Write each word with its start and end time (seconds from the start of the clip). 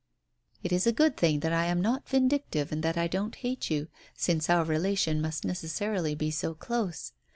"It 0.63 0.71
is 0.71 0.87
a 0.87 0.91
good 0.91 1.15
thing 1.15 1.41
that 1.41 1.53
I 1.53 1.65
am 1.65 1.79
not 1.79 2.09
vindictive 2.09 2.71
and 2.71 2.81
that 2.81 2.97
I 2.97 3.05
don't 3.05 3.35
hate 3.35 3.69
you, 3.69 3.87
since 4.15 4.49
our 4.49 4.63
relation 4.63 5.21
must 5.21 5.45
necessarily 5.45 6.15
be 6.15 6.31
so 6.31 6.55
close. 6.55 7.13